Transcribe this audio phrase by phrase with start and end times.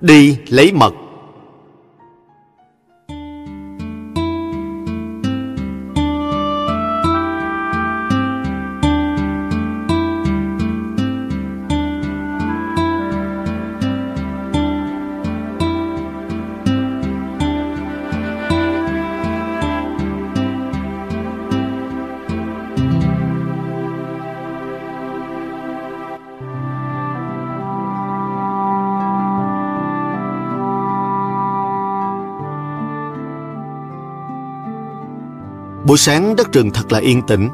[0.00, 0.94] Đi lấy mật.
[35.96, 37.48] Buổi sáng đất rừng thật là yên tĩnh.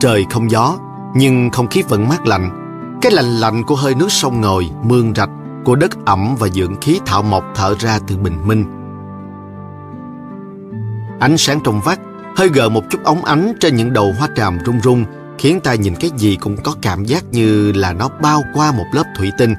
[0.00, 0.78] Trời không gió,
[1.16, 2.50] nhưng không khí vẫn mát lạnh.
[3.02, 5.30] Cái lạnh lạnh của hơi nước sông ngòi, mương rạch,
[5.64, 8.64] của đất ẩm và dưỡng khí thảo mộc thở ra từ bình minh.
[11.20, 11.98] Ánh sáng trong vắt,
[12.36, 15.04] hơi gờ một chút ống ánh trên những đầu hoa tràm rung rung,
[15.38, 18.86] khiến ta nhìn cái gì cũng có cảm giác như là nó bao qua một
[18.92, 19.54] lớp thủy tinh.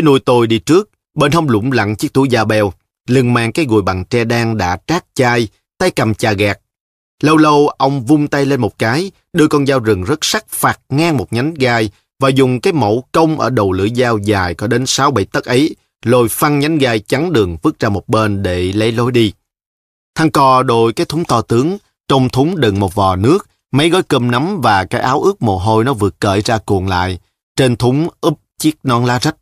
[0.00, 2.72] Tía nuôi tôi đi trước, bên hông lũng lặng chiếc túi da bèo,
[3.08, 5.48] lưng mang cái gùi bằng tre đan đã trát chai,
[5.78, 6.58] tay cầm chà gạt.
[7.22, 10.80] Lâu lâu ông vung tay lên một cái, đưa con dao rừng rất sắc phạt
[10.88, 11.90] ngang một nhánh gai
[12.20, 15.76] và dùng cái mẫu công ở đầu lưỡi dao dài có đến 6-7 tấc ấy,
[16.04, 19.32] lôi phăng nhánh gai chắn đường vứt ra một bên để lấy lối đi.
[20.14, 21.78] Thằng cò đội cái thúng to tướng,
[22.08, 25.58] trong thúng đựng một vò nước, mấy gói cơm nắm và cái áo ướt mồ
[25.58, 27.18] hôi nó vừa cởi ra cuộn lại.
[27.56, 29.36] Trên thúng úp chiếc non la rách.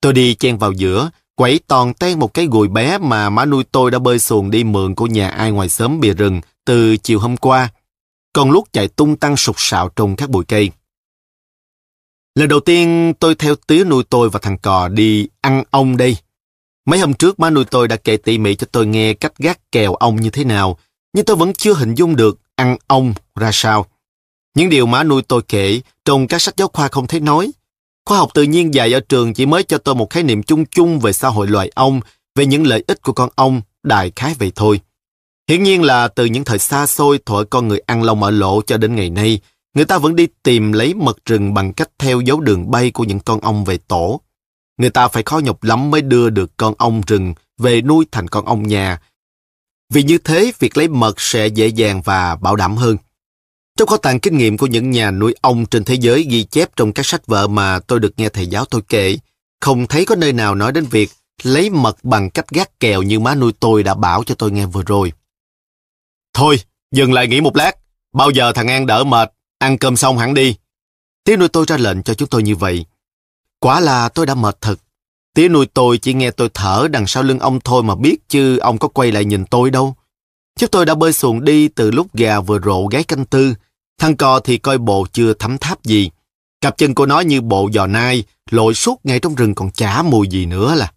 [0.00, 3.64] Tôi đi chen vào giữa, quẩy toàn ten một cái gùi bé mà má nuôi
[3.72, 7.18] tôi đã bơi xuồng đi mượn của nhà ai ngoài xóm bìa rừng từ chiều
[7.18, 7.68] hôm qua.
[8.32, 10.70] Còn lúc chạy tung tăng sục sạo trong các bụi cây.
[12.34, 16.16] Lần đầu tiên tôi theo tía nuôi tôi và thằng cò đi ăn ong đây.
[16.86, 19.72] Mấy hôm trước má nuôi tôi đã kể tỉ mỉ cho tôi nghe cách gác
[19.72, 20.78] kèo ong như thế nào,
[21.12, 23.86] nhưng tôi vẫn chưa hình dung được ăn ong ra sao.
[24.54, 27.52] Những điều má nuôi tôi kể trong các sách giáo khoa không thấy nói.
[28.04, 30.64] Khoa học tự nhiên dạy ở trường chỉ mới cho tôi một khái niệm chung
[30.66, 32.00] chung về xã hội loài ong,
[32.34, 34.80] về những lợi ích của con ong, đại khái vậy thôi.
[35.48, 38.62] Hiển nhiên là từ những thời xa xôi thuở con người ăn lông ở lộ
[38.62, 39.40] cho đến ngày nay,
[39.74, 43.04] người ta vẫn đi tìm lấy mật rừng bằng cách theo dấu đường bay của
[43.04, 44.20] những con ong về tổ.
[44.78, 48.28] Người ta phải khó nhọc lắm mới đưa được con ong rừng về nuôi thành
[48.28, 49.00] con ong nhà.
[49.92, 52.96] Vì như thế, việc lấy mật sẽ dễ dàng và bảo đảm hơn.
[53.76, 56.76] Trong kho tàng kinh nghiệm của những nhà nuôi ong trên thế giới ghi chép
[56.76, 59.18] trong các sách vở mà tôi được nghe thầy giáo tôi kể,
[59.60, 61.10] không thấy có nơi nào nói đến việc
[61.42, 64.66] lấy mật bằng cách gác kèo như má nuôi tôi đã bảo cho tôi nghe
[64.66, 65.12] vừa rồi.
[66.34, 66.60] Thôi,
[66.92, 67.76] dừng lại nghỉ một lát.
[68.12, 70.56] Bao giờ thằng An đỡ mệt, ăn cơm xong hẳn đi.
[71.24, 72.84] Tía nuôi tôi ra lệnh cho chúng tôi như vậy.
[73.60, 74.76] Quả là tôi đã mệt thật.
[75.34, 78.58] Tía nuôi tôi chỉ nghe tôi thở đằng sau lưng ông thôi mà biết chứ
[78.58, 79.94] ông có quay lại nhìn tôi đâu.
[80.60, 83.54] Chúng tôi đã bơi xuồng đi từ lúc gà vừa rộ gái canh tư.
[83.98, 86.10] Thằng cò thì coi bộ chưa thấm tháp gì.
[86.60, 90.02] Cặp chân của nó như bộ giò nai, lội suốt ngay trong rừng còn chả
[90.02, 90.92] mùi gì nữa là.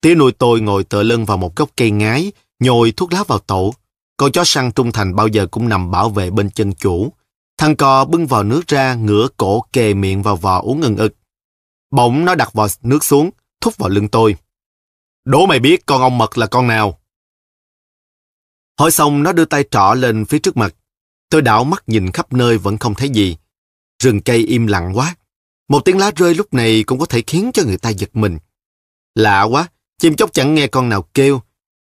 [0.00, 3.38] Tía nuôi tôi ngồi tựa lưng vào một gốc cây ngái, nhồi thuốc lá vào
[3.38, 3.74] tổ.
[4.16, 7.12] Con chó săn trung thành bao giờ cũng nằm bảo vệ bên chân chủ.
[7.58, 11.14] Thằng cò bưng vào nước ra, ngửa cổ kề miệng vào vò uống ngừng ực.
[11.90, 13.30] Bỗng nó đặt vò nước xuống,
[13.60, 14.36] thúc vào lưng tôi.
[15.24, 16.97] Đố mày biết con ong mật là con nào?
[18.78, 20.74] Hỏi xong nó đưa tay trọ lên phía trước mặt.
[21.30, 23.36] Tôi đảo mắt nhìn khắp nơi vẫn không thấy gì.
[24.02, 25.16] Rừng cây im lặng quá.
[25.68, 28.38] Một tiếng lá rơi lúc này cũng có thể khiến cho người ta giật mình.
[29.14, 29.68] Lạ quá,
[29.98, 31.40] chim chóc chẳng nghe con nào kêu.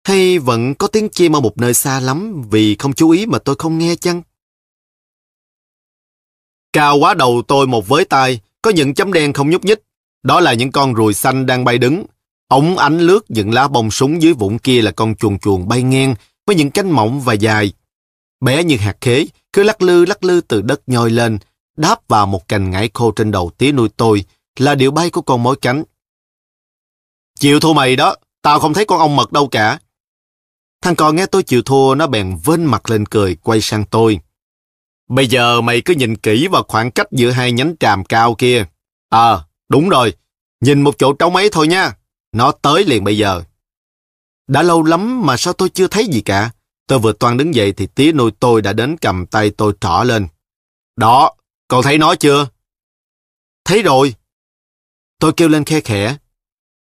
[0.04, 3.40] Hay vẫn có tiếng chim ở một nơi xa lắm vì không chú ý mà
[3.40, 4.22] tôi không nghe chăng?
[6.74, 9.80] Cao quá đầu tôi một với tay, có những chấm đen không nhúc nhích.
[10.24, 12.06] Đó là những con ruồi xanh đang bay đứng.
[12.48, 15.84] Ống ánh lướt những lá bông súng dưới vũng kia là con chuồn chuồn bay
[15.84, 17.74] ngang với những cánh mỏng và dài.
[18.42, 21.38] Bé như hạt khế, cứ lắc lư lắc lư từ đất nhoi lên,
[21.78, 24.26] đáp vào một cành ngải khô trên đầu tía nuôi tôi,
[24.60, 25.84] là điệu bay của con mối cánh.
[27.40, 29.80] Chịu thua mày đó, tao không thấy con ong mật đâu cả.
[30.82, 34.20] Thằng con nghe tôi chịu thua, nó bèn vên mặt lên cười, quay sang tôi.
[35.10, 38.66] Bây giờ mày cứ nhìn kỹ vào khoảng cách giữa hai nhánh tràm cao kia.
[39.10, 40.14] Ờ, à, đúng rồi,
[40.62, 41.94] nhìn một chỗ trống ấy thôi nha.
[42.32, 43.44] Nó tới liền bây giờ.
[44.48, 46.52] Đã lâu lắm mà sao tôi chưa thấy gì cả.
[46.88, 50.04] Tôi vừa toan đứng dậy thì tía nuôi tôi đã đến cầm tay tôi trỏ
[50.06, 50.28] lên.
[50.96, 51.34] Đó,
[51.68, 52.48] cậu thấy nó chưa?
[53.66, 54.16] Thấy rồi.
[55.20, 56.18] Tôi kêu lên khe khẽ.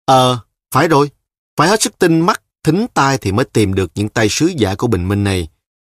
[0.05, 0.39] Ờ,
[0.71, 1.09] phải rồi.
[1.57, 4.75] Phải hết sức tinh mắt, thính tai thì mới tìm được những tay sứ giả
[4.75, 5.47] của bình minh này.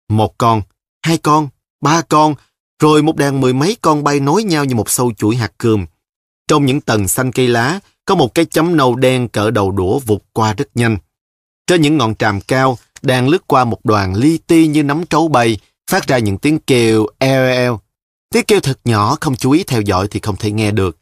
[0.10, 0.62] Một con,
[1.02, 1.50] hai con,
[1.82, 2.36] ba con,
[2.82, 5.86] rồi một đàn mười mấy con bay nối nhau như một sâu chuỗi hạt cườm.
[6.48, 10.00] Trong những tầng xanh cây lá, có một cái chấm nâu đen cỡ đầu đũa
[10.00, 10.98] vụt qua rất nhanh.
[11.68, 15.28] Trên những ngọn tràm cao, đang lướt qua một đoàn li ti như nắm trấu
[15.28, 15.58] bay,
[15.92, 17.80] phát ra những tiếng kêu eo eo.
[18.34, 20.98] Tiếng kêu thật nhỏ, không chú ý theo dõi thì không thể nghe được.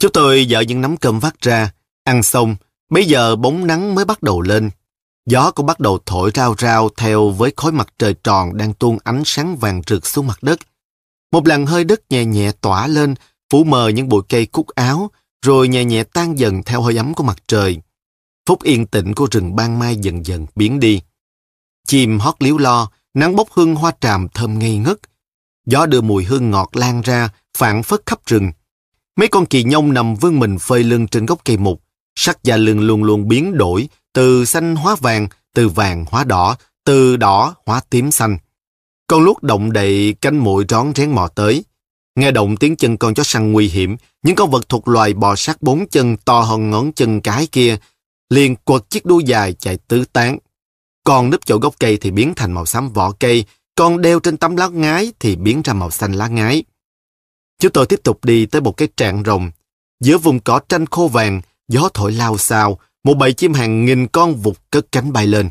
[0.00, 1.72] Chúng tôi dở những nắm cơm vắt ra,
[2.04, 2.56] ăn xong,
[2.90, 4.70] bây giờ bóng nắng mới bắt đầu lên.
[5.26, 8.98] Gió cũng bắt đầu thổi rao rao theo với khối mặt trời tròn đang tuôn
[9.04, 10.58] ánh sáng vàng rực xuống mặt đất.
[11.32, 13.14] Một làn hơi đất nhẹ nhẹ tỏa lên,
[13.50, 15.10] phủ mờ những bụi cây cúc áo,
[15.46, 17.80] rồi nhẹ nhẹ tan dần theo hơi ấm của mặt trời.
[18.46, 21.00] Phút yên tĩnh của rừng ban mai dần dần biến đi.
[21.86, 24.98] Chim hót liếu lo, nắng bốc hương hoa tràm thơm ngây ngất.
[25.66, 27.28] Gió đưa mùi hương ngọt lan ra,
[27.58, 28.52] phản phất khắp rừng.
[29.16, 31.82] Mấy con kỳ nhông nằm vươn mình phơi lưng trên gốc cây mục.
[32.18, 36.56] Sắc da lưng luôn luôn biến đổi, từ xanh hóa vàng, từ vàng hóa đỏ,
[36.84, 38.38] từ đỏ hóa tím xanh.
[39.06, 41.64] Con lúc động đậy cánh mũi rón rén mò tới.
[42.18, 45.36] Nghe động tiếng chân con chó săn nguy hiểm, những con vật thuộc loài bò
[45.36, 47.76] sát bốn chân to hơn ngón chân cái kia,
[48.30, 50.38] liền quật chiếc đuôi dài chạy tứ tán.
[51.04, 53.44] Con núp chỗ gốc cây thì biến thành màu xám vỏ cây,
[53.74, 56.64] con đeo trên tấm lá ngái thì biến ra màu xanh lá ngái.
[57.58, 59.50] Chúng tôi tiếp tục đi tới một cái trạng rồng.
[60.00, 64.06] Giữa vùng cỏ tranh khô vàng, gió thổi lao xao, một bầy chim hàng nghìn
[64.06, 65.50] con vụt cất cánh bay lên.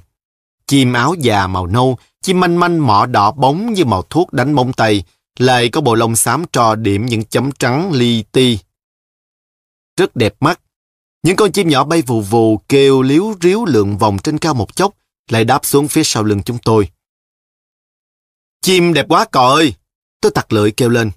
[0.67, 4.53] Chim áo già màu nâu, chim manh manh mỏ đỏ bóng như màu thuốc đánh
[4.53, 5.03] mông tay,
[5.39, 8.59] lại có bộ lông xám trò điểm những chấm trắng li ti.
[9.97, 10.59] Rất đẹp mắt.
[11.25, 14.75] Những con chim nhỏ bay vù vù kêu liếu ríu lượn vòng trên cao một
[14.75, 14.93] chốc,
[15.29, 16.89] lại đáp xuống phía sau lưng chúng tôi.
[18.61, 19.73] Chim đẹp quá cò ơi!
[20.21, 21.11] Tôi tặc lưỡi kêu lên.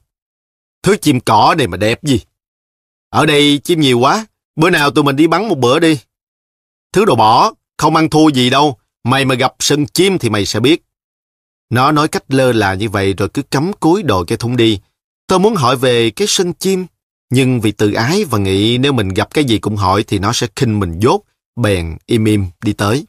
[0.82, 2.20] Thứ chim cỏ này mà đẹp gì?
[3.10, 4.26] Ở đây chim nhiều quá,
[4.56, 6.00] bữa nào tụi mình đi bắn một bữa đi.
[6.92, 10.46] Thứ đồ bỏ, không ăn thua gì đâu, mày mà gặp sân chim thì mày
[10.46, 10.82] sẽ biết.
[11.70, 14.80] Nó nói cách lơ là như vậy rồi cứ cắm cúi đồ cái thung đi.
[15.26, 16.86] Tôi muốn hỏi về cái sân chim,
[17.30, 20.32] nhưng vì tự ái và nghĩ nếu mình gặp cái gì cũng hỏi thì nó
[20.32, 21.22] sẽ khinh mình dốt,
[21.56, 23.06] bèn im im đi tới.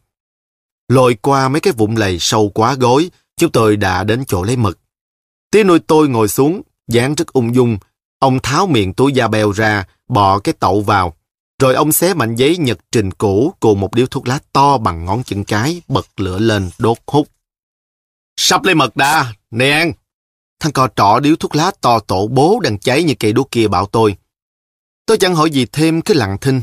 [0.88, 4.56] Lội qua mấy cái vụn lầy sâu quá gối, chúng tôi đã đến chỗ lấy
[4.56, 4.80] mực.
[5.52, 7.78] Tía nuôi tôi ngồi xuống, dáng rất ung dung.
[8.20, 11.16] Ông tháo miệng túi da bèo ra, bỏ cái tậu vào.
[11.62, 15.06] Rồi ông xé mảnh giấy nhật trình cũ cùng một điếu thuốc lá to bằng
[15.06, 17.28] ngón chân cái, bật lửa lên, đốt hút.
[18.38, 19.94] Sắp lấy mật đã, nè ăn.
[20.60, 23.68] Thằng cò trọ điếu thuốc lá to tổ bố đang cháy như cây đũa kia
[23.68, 24.16] bảo tôi.
[25.06, 26.62] Tôi chẳng hỏi gì thêm cứ lặng thinh.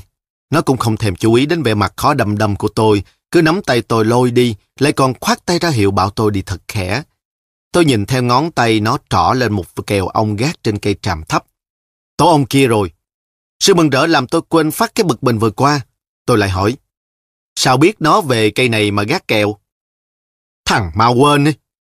[0.51, 3.43] Nó cũng không thèm chú ý đến vẻ mặt khó đầm đầm của tôi, cứ
[3.43, 6.63] nắm tay tôi lôi đi, lại còn khoát tay ra hiệu bảo tôi đi thật
[6.69, 7.03] khẽ.
[7.73, 11.25] Tôi nhìn theo ngón tay nó trỏ lên một kèo ong gác trên cây tràm
[11.25, 11.45] thấp.
[12.17, 12.91] Tổ ong kia rồi.
[13.61, 15.81] Sự mừng rỡ làm tôi quên phát cái bực mình vừa qua.
[16.27, 16.77] Tôi lại hỏi,
[17.57, 19.57] sao biết nó về cây này mà gác kèo?
[20.65, 21.53] Thằng mau quên đi.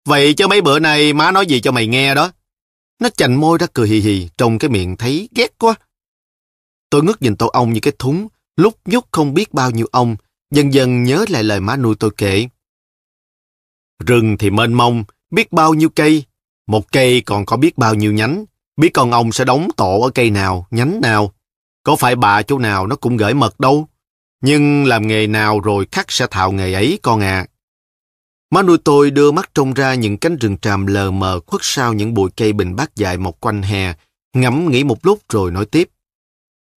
[0.07, 2.31] Vậy chứ mấy bữa nay má nói gì cho mày nghe đó.
[2.99, 5.75] Nó chành môi ra cười hì hì, trong cái miệng thấy ghét quá.
[6.89, 10.15] Tôi ngước nhìn tổ ong như cái thúng, lúc nhúc không biết bao nhiêu ong,
[10.51, 12.47] dần dần nhớ lại lời má nuôi tôi kể.
[14.05, 16.23] Rừng thì mênh mông, biết bao nhiêu cây,
[16.67, 18.45] một cây còn có biết bao nhiêu nhánh,
[18.77, 21.33] biết con ong sẽ đóng tổ ở cây nào, nhánh nào.
[21.83, 23.87] Có phải bà chỗ nào nó cũng gửi mật đâu.
[24.41, 27.47] Nhưng làm nghề nào rồi khắc sẽ thạo nghề ấy con à.
[28.51, 31.93] Má nuôi tôi đưa mắt trông ra những cánh rừng tràm lờ mờ khuất sau
[31.93, 33.93] những bụi cây bình bát dài một quanh hè,
[34.33, 35.89] ngẫm nghĩ một lúc rồi nói tiếp.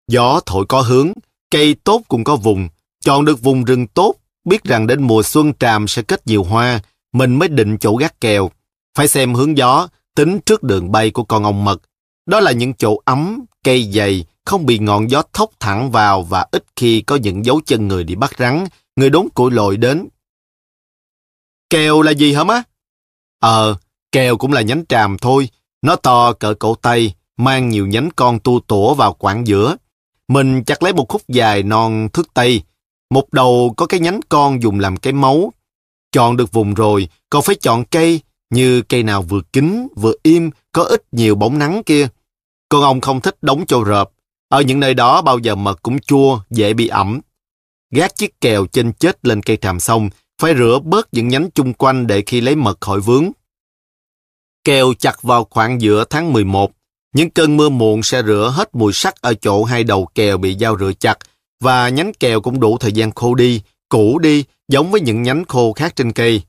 [0.08, 1.12] Gió thổi có hướng,
[1.50, 2.68] cây tốt cũng có vùng,
[3.04, 6.80] chọn được vùng rừng tốt, biết rằng đến mùa xuân tràm sẽ kết nhiều hoa,
[7.12, 8.50] mình mới định chỗ gác kèo.
[8.96, 11.82] Phải xem hướng gió, tính trước đường bay của con ong mật.
[12.26, 16.46] Đó là những chỗ ấm, cây dày, không bị ngọn gió thốc thẳng vào và
[16.50, 20.08] ít khi có những dấu chân người đi bắt rắn, người đốn củi lội đến.
[21.70, 22.62] Kèo là gì hả má?
[23.40, 23.76] Ờ,
[24.12, 25.48] kèo cũng là nhánh tràm thôi.
[25.82, 29.76] Nó to cỡ cổ tay, mang nhiều nhánh con tu tủa vào quãng giữa.
[30.28, 32.62] Mình chặt lấy một khúc dài non thước tây.
[33.10, 35.52] Một đầu có cái nhánh con dùng làm cái máu.
[36.12, 38.20] Chọn được vùng rồi, còn phải chọn cây,
[38.50, 42.08] như cây nào vừa kín, vừa im, có ít nhiều bóng nắng kia.
[42.68, 44.10] Con ông không thích đóng châu rợp.
[44.48, 47.20] Ở những nơi đó bao giờ mật cũng chua, dễ bị ẩm.
[47.90, 51.74] Gác chiếc kèo trên chết lên cây tràm sông, phải rửa bớt những nhánh chung
[51.74, 53.30] quanh để khi lấy mật khỏi vướng.
[54.64, 56.72] Kèo chặt vào khoảng giữa tháng 11,
[57.14, 60.56] những cơn mưa muộn sẽ rửa hết mùi sắt ở chỗ hai đầu kèo bị
[60.60, 61.18] dao rửa chặt
[61.60, 65.44] và nhánh kèo cũng đủ thời gian khô đi, cũ đi, giống với những nhánh
[65.44, 66.42] khô khác trên cây.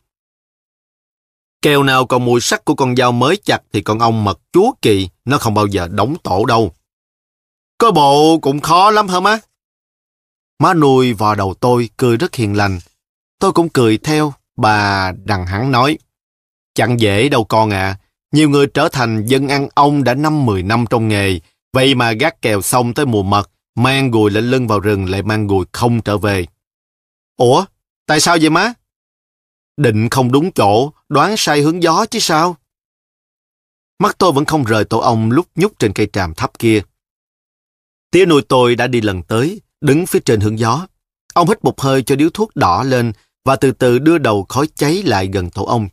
[1.61, 4.71] Kèo nào còn mùi sắc của con dao mới chặt thì con ong mật chúa
[4.81, 6.71] kỳ, nó không bao giờ đóng tổ đâu.
[7.77, 9.39] Có bộ cũng khó lắm hả má?
[10.59, 12.79] Má nuôi vào đầu tôi, cười rất hiền lành.
[13.39, 15.97] Tôi cũng cười theo, bà đằng hắn nói.
[16.73, 17.97] Chẳng dễ đâu con à,
[18.31, 21.39] Nhiều người trở thành dân ăn ong đã năm 10 năm trong nghề,
[21.73, 25.23] vậy mà gác kèo xong tới mùa mật, mang gùi lên lưng vào rừng lại
[25.23, 26.45] mang gùi không trở về.
[27.37, 27.65] Ủa,
[28.05, 28.73] tại sao vậy má?
[29.77, 32.57] Định không đúng chỗ, đoán sai hướng gió chứ sao?
[33.99, 36.81] Mắt tôi vẫn không rời tổ ong lúc nhúc trên cây tràm thấp kia.
[38.11, 40.87] Tía nuôi tôi đã đi lần tới, đứng phía trên hướng gió.
[41.33, 43.11] Ông hít một hơi cho điếu thuốc đỏ lên
[43.49, 45.87] và từ từ đưa đầu khói cháy lại gần tổ ong.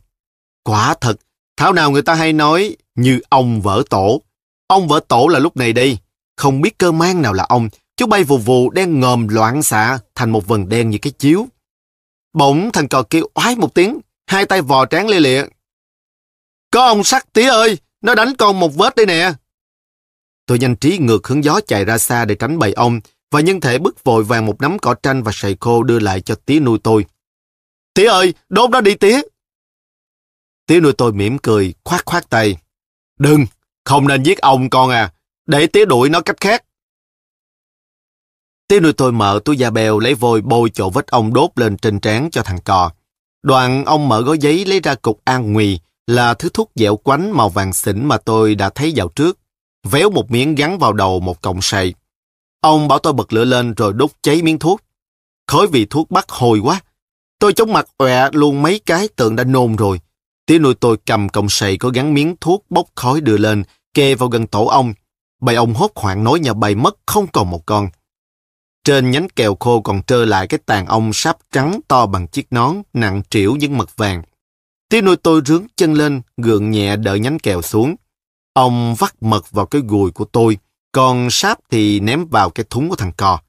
[0.63, 1.15] Quả thật,
[1.57, 4.21] thảo nào người ta hay nói như ông vỡ tổ.
[4.67, 5.97] Ông vỡ tổ là lúc này đây.
[6.35, 9.99] Không biết cơ mang nào là ông, chú bay vù vù đen ngòm loạn xạ
[10.15, 11.47] thành một vần đen như cái chiếu.
[12.33, 15.45] Bỗng thằng cò kêu oái một tiếng, hai tay vò trán lê lịa.
[16.71, 19.31] Có ông sắc tía ơi, nó đánh con một vết đây nè.
[20.45, 22.99] Tôi nhanh trí ngược hướng gió chạy ra xa để tránh bầy ong
[23.31, 26.21] và nhân thể bước vội vàng một nắm cỏ tranh và sầy khô đưa lại
[26.21, 27.05] cho tía nuôi tôi.
[27.97, 29.21] Tía ơi, đốt nó đi tía.
[30.67, 32.57] Tía nuôi tôi mỉm cười, khoát khoát tay.
[33.19, 33.45] Đừng,
[33.85, 35.13] không nên giết ông con à,
[35.45, 36.63] để tía đuổi nó cách khác.
[38.67, 41.77] Tía nuôi tôi mở túi da bèo lấy vôi bôi chỗ vết ong đốt lên
[41.77, 42.91] trên trán cho thằng cò.
[43.43, 47.37] Đoạn ông mở gói giấy lấy ra cục an nguy là thứ thuốc dẻo quánh
[47.37, 49.39] màu vàng xỉn mà tôi đã thấy dạo trước.
[49.83, 51.93] Véo một miếng gắn vào đầu một cọng sậy.
[52.61, 54.81] Ông bảo tôi bật lửa lên rồi đốt cháy miếng thuốc.
[55.47, 56.81] Khói vị thuốc bắt hồi quá.
[57.39, 59.99] Tôi chống mặt ọe luôn mấy cái tượng đã nôn rồi.
[60.45, 63.63] Tía nuôi tôi cầm cọng sầy có gắn miếng thuốc bốc khói đưa lên,
[63.93, 64.93] kê vào gần tổ ông.
[65.41, 67.89] Bầy ông hốt hoảng nói nhà bầy mất không còn một con.
[68.83, 72.53] Trên nhánh kèo khô còn trơ lại cái tàn ong sáp trắng to bằng chiếc
[72.53, 74.23] nón, nặng trĩu những mật vàng.
[74.89, 77.95] Tía nuôi tôi rướng chân lên, gượng nhẹ đỡ nhánh kèo xuống.
[78.53, 80.57] Ông vắt mật vào cái gùi của tôi,
[80.91, 83.39] còn sáp thì ném vào cái thúng của thằng cò.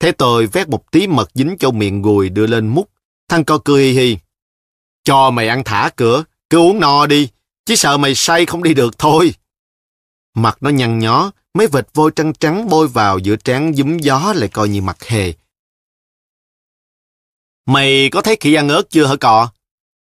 [0.00, 2.88] Thế tôi vét một tí mật dính cho miệng gùi đưa lên mút.
[3.28, 4.18] Thằng cò cười hi hi.
[5.04, 7.28] Cho mày ăn thả cửa, cứ uống no đi,
[7.66, 9.34] chỉ sợ mày say không đi được thôi.
[10.34, 14.32] Mặt nó nhăn nhó, mấy vệt vôi trắng trắng bôi vào giữa trán dúm gió
[14.36, 15.32] lại coi như mặt hề.
[17.66, 19.48] Mày có thấy khỉ ăn ớt chưa hả cò?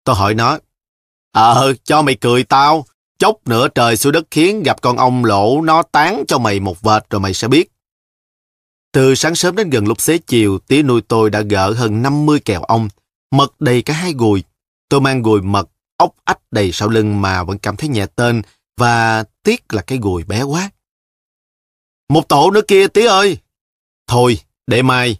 [0.04, 0.60] Tôi hỏi nó.
[1.32, 2.86] Ờ, cho mày cười tao.
[3.20, 6.82] Chốc nữa trời xuống đất khiến gặp con ong lỗ nó tán cho mày một
[6.82, 7.72] vệt rồi mày sẽ biết.
[8.92, 12.40] Từ sáng sớm đến gần lúc xế chiều, tía nuôi tôi đã gỡ hơn 50
[12.46, 12.90] kèo ong,
[13.32, 14.44] mật đầy cả hai gùi.
[14.90, 18.42] Tôi mang gùi mật, ốc ách đầy sau lưng mà vẫn cảm thấy nhẹ tên
[18.78, 20.70] và tiếc là cái gùi bé quá.
[22.10, 23.38] Một tổ nữa kia tí ơi.
[24.08, 25.18] Thôi, để mai.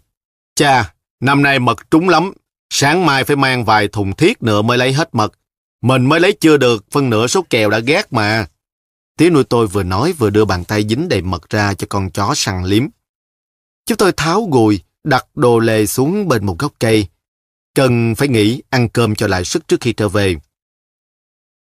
[0.54, 2.32] Cha, năm nay mật trúng lắm.
[2.70, 5.32] Sáng mai phải mang vài thùng thiết nữa mới lấy hết mật.
[5.82, 8.46] Mình mới lấy chưa được, phân nửa số kèo đã ghét mà.
[9.18, 12.10] Tía nuôi tôi vừa nói vừa đưa bàn tay dính đầy mật ra cho con
[12.10, 12.86] chó săn liếm.
[13.86, 17.08] Chúng tôi tháo gùi, đặt đồ lề xuống bên một gốc cây.
[17.78, 20.36] Cần phải nghỉ ăn cơm cho lại sức trước khi trở về.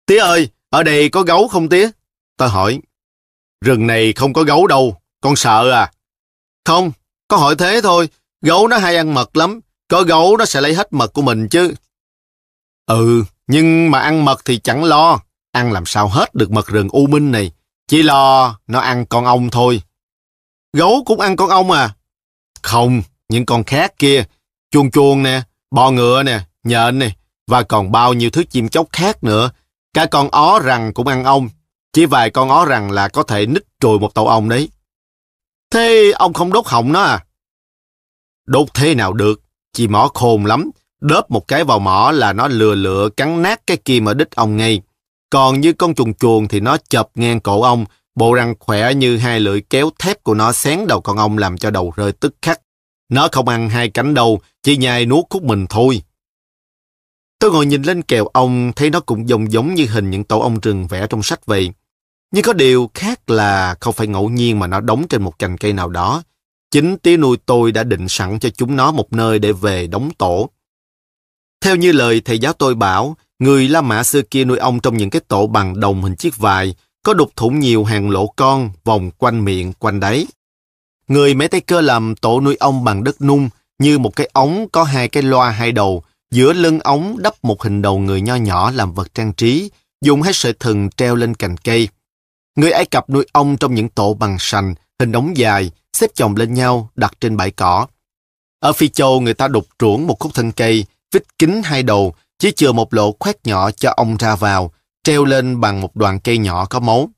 [0.05, 1.89] Tía ơi, ở đây có gấu không tía?
[2.37, 2.79] Tôi hỏi.
[3.65, 5.91] Rừng này không có gấu đâu, con sợ à?
[6.65, 6.91] Không,
[7.27, 8.09] có hỏi thế thôi,
[8.41, 11.47] gấu nó hay ăn mật lắm, có gấu nó sẽ lấy hết mật của mình
[11.49, 11.73] chứ.
[12.85, 15.19] Ừ, nhưng mà ăn mật thì chẳng lo,
[15.51, 17.51] ăn làm sao hết được mật rừng U Minh này,
[17.87, 19.81] chỉ lo nó ăn con ong thôi.
[20.73, 21.95] Gấu cũng ăn con ong à?
[22.61, 24.23] Không, những con khác kia,
[24.71, 27.11] chuông chuông nè, bò ngựa nè, nhện nè,
[27.47, 29.51] và còn bao nhiêu thứ chim chóc khác nữa.
[29.93, 31.49] Cả con ó rằng cũng ăn ong,
[31.93, 34.69] chỉ vài con ó rằng là có thể nít trùi một tổ ong đấy.
[35.71, 37.25] Thế ông không đốt họng nó à?
[38.45, 39.41] Đốt thế nào được,
[39.73, 40.69] chị mỏ khôn lắm.
[41.01, 44.35] Đớp một cái vào mỏ là nó lừa lựa cắn nát cái kim ở đít
[44.35, 44.81] ong ngay.
[45.29, 47.85] Còn như con chuồn chuồn thì nó chập ngang cổ ong,
[48.15, 51.57] bộ răng khỏe như hai lưỡi kéo thép của nó xén đầu con ong làm
[51.57, 52.61] cho đầu rơi tức khắc.
[53.09, 56.01] Nó không ăn hai cánh đâu, chỉ nhai nuốt khúc mình thôi.
[57.39, 60.39] Tôi ngồi nhìn lên kèo ong, thấy nó cũng giống giống như hình những tổ
[60.39, 61.71] ong rừng vẽ trong sách vậy.
[62.31, 65.57] Nhưng có điều khác là không phải ngẫu nhiên mà nó đóng trên một cành
[65.57, 66.23] cây nào đó.
[66.71, 70.09] Chính tía nuôi tôi đã định sẵn cho chúng nó một nơi để về đóng
[70.17, 70.49] tổ.
[71.61, 74.97] Theo như lời thầy giáo tôi bảo, người La Mã xưa kia nuôi ong trong
[74.97, 78.69] những cái tổ bằng đồng hình chiếc vài, có đục thủng nhiều hàng lỗ con
[78.83, 80.27] vòng quanh miệng, quanh đáy.
[81.09, 83.49] Người mấy tay cơ làm tổ nuôi ong bằng đất nung,
[83.79, 87.63] như một cái ống có hai cái loa hai đầu, giữa lưng ống đắp một
[87.63, 89.69] hình đầu người nho nhỏ làm vật trang trí,
[90.01, 91.87] dùng hai sợi thừng treo lên cành cây.
[92.55, 96.35] Người Ai Cập nuôi ong trong những tổ bằng sành, hình ống dài, xếp chồng
[96.35, 97.87] lên nhau, đặt trên bãi cỏ.
[98.59, 102.13] Ở Phi Châu người ta đục ruộng một khúc thân cây, vít kính hai đầu,
[102.39, 104.71] chỉ chừa một lỗ khoét nhỏ cho ong ra vào,
[105.03, 107.09] treo lên bằng một đoạn cây nhỏ có mấu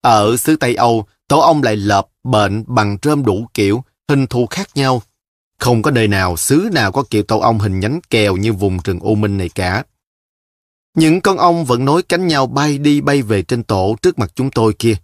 [0.00, 4.46] Ở xứ Tây Âu, tổ ong lại lợp, bệnh bằng rơm đủ kiểu, hình thù
[4.46, 5.02] khác nhau.
[5.58, 8.78] Không có nơi nào, xứ nào có kiểu tổ ong hình nhánh kèo như vùng
[8.84, 9.84] rừng U Minh này cả.
[10.94, 14.32] Những con ong vẫn nối cánh nhau bay đi bay về trên tổ trước mặt
[14.34, 14.94] chúng tôi kia.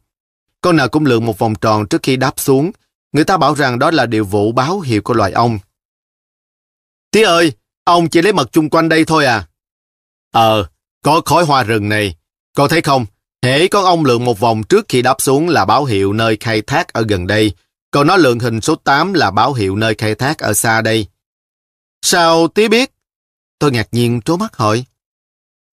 [0.61, 2.71] Con nào cũng lượn một vòng tròn trước khi đáp xuống.
[3.13, 5.59] Người ta bảo rằng đó là điều vụ báo hiệu của loài ong.
[7.11, 7.53] Tía ơi,
[7.85, 9.49] ông chỉ lấy mật chung quanh đây thôi à?
[10.33, 10.67] Ờ,
[11.03, 12.17] có khói hoa rừng này.
[12.57, 13.07] cô thấy không?
[13.43, 16.63] Hễ con ong lượn một vòng trước khi đáp xuống là báo hiệu nơi khai
[16.63, 17.53] thác ở gần đây.
[17.91, 21.07] Còn nó lượn hình số 8 là báo hiệu nơi khai thác ở xa đây.
[22.03, 22.93] Sao tí biết?
[23.59, 24.85] Tôi ngạc nhiên trố mắt hỏi.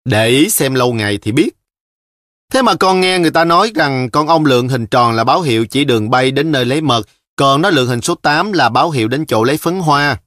[0.05, 1.50] Để ý xem lâu ngày thì biết.
[2.51, 5.41] Thế mà con nghe người ta nói rằng con ong lượn hình tròn là báo
[5.41, 8.69] hiệu chỉ đường bay đến nơi lấy mật, còn nó lượn hình số 8 là
[8.69, 10.22] báo hiệu đến chỗ lấy phấn hoa.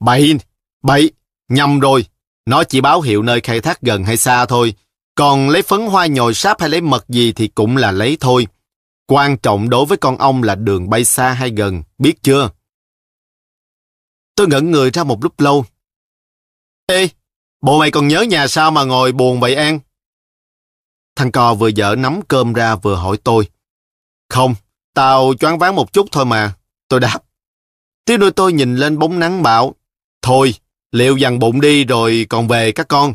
[0.00, 0.36] Bậy,
[0.82, 1.10] bậy,
[1.48, 2.06] nhầm rồi.
[2.46, 4.74] Nó chỉ báo hiệu nơi khai thác gần hay xa thôi.
[5.16, 8.46] Còn lấy phấn hoa nhồi sáp hay lấy mật gì thì cũng là lấy thôi.
[9.06, 12.50] Quan trọng đối với con ong là đường bay xa hay gần, biết chưa?
[14.34, 15.64] Tôi ngẩn người ra một lúc lâu.
[16.86, 17.08] Ê,
[17.60, 19.80] bộ mày còn nhớ nhà sao mà ngồi buồn vậy An?
[21.16, 23.48] Thằng cò vừa dở nắm cơm ra vừa hỏi tôi.
[24.28, 24.54] Không,
[24.94, 26.54] tao choáng váng một chút thôi mà.
[26.88, 27.18] Tôi đáp.
[28.04, 29.74] Tiếng đôi tôi nhìn lên bóng nắng bảo.
[30.22, 30.54] Thôi,
[30.92, 33.14] liệu dằn bụng đi rồi còn về các con.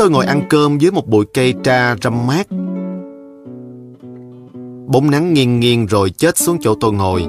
[0.00, 2.46] Tôi ngồi ăn cơm dưới một bụi cây tra râm mát.
[4.86, 7.26] Bóng nắng nghiêng nghiêng rồi chết xuống chỗ tôi ngồi.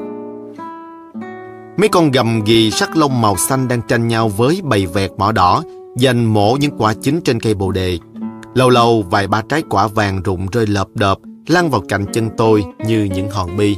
[1.77, 5.31] Mấy con gầm ghì sắc lông màu xanh đang tranh nhau với bầy vẹt mỏ
[5.31, 5.63] đỏ,
[5.97, 7.99] dành mổ những quả chín trên cây bồ đề.
[8.53, 12.29] Lâu lâu vài ba trái quả vàng rụng rơi lợp đợp, lăn vào cạnh chân
[12.37, 13.75] tôi như những hòn bi.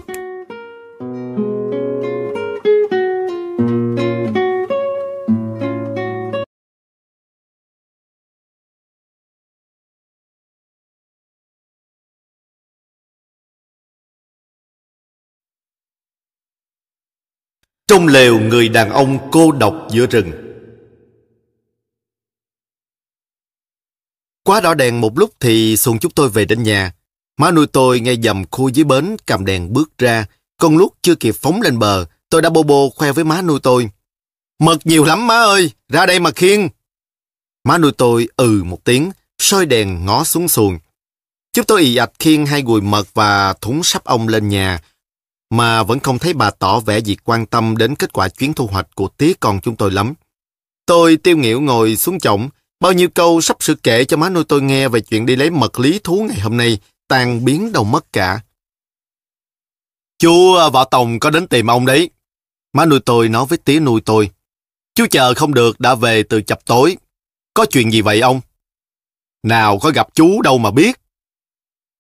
[17.88, 20.32] Trong lều người đàn ông cô độc giữa rừng
[24.44, 26.94] Quá đỏ đèn một lúc thì Xuân chúng tôi về đến nhà.
[27.38, 30.26] Má nuôi tôi ngay dầm khu dưới bến cầm đèn bước ra.
[30.58, 33.60] Con lúc chưa kịp phóng lên bờ, tôi đã bô bô khoe với má nuôi
[33.64, 33.90] tôi.
[34.60, 36.70] Mật nhiều lắm má ơi, ra đây mà khiêng.
[37.64, 40.80] Má nuôi tôi ừ một tiếng, soi đèn ngó xuống xuồng.
[41.54, 44.80] Chúng tôi ì ạch khiêng hai gùi mật và thúng sắp ong lên nhà,
[45.54, 48.68] mà vẫn không thấy bà tỏ vẻ gì quan tâm đến kết quả chuyến thu
[48.68, 50.14] hoạch của tía con chúng tôi lắm.
[50.86, 54.44] Tôi tiêu nghỉu ngồi xuống chổng, bao nhiêu câu sắp sửa kể cho má nuôi
[54.44, 57.84] tôi nghe về chuyện đi lấy mật lý thú ngày hôm nay, tan biến đâu
[57.84, 58.42] mất cả.
[60.20, 62.10] Chú à, Võ Tòng có đến tìm ông đấy.
[62.74, 64.30] Má nuôi tôi nói với tía nuôi tôi.
[64.96, 66.98] Chú chờ không được đã về từ chập tối.
[67.54, 68.42] Có chuyện gì vậy ông?
[69.44, 71.00] Nào có gặp chú đâu mà biết.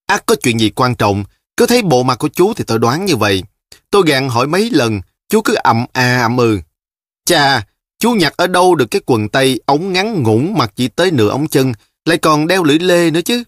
[0.06, 1.24] Ác có chuyện gì quan trọng
[1.58, 3.44] cứ thấy bộ mặt của chú thì tôi đoán như vậy.
[3.90, 6.60] Tôi gạn hỏi mấy lần, chú cứ ậm à ậm ừ.
[7.26, 7.66] Chà,
[8.00, 11.30] chú nhặt ở đâu được cái quần tây ống ngắn ngủn mặc chỉ tới nửa
[11.30, 11.74] ống chân,
[12.06, 13.44] lại còn đeo lưỡi lê nữa chứ.